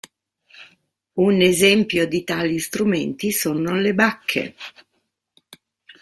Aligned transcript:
Un 1.27 1.41
esempio 1.41 2.07
di 2.07 2.23
tali 2.23 2.57
strumenti 2.57 3.31
sono 3.31 3.75
le 3.75 3.93
Bacche. 3.93 4.55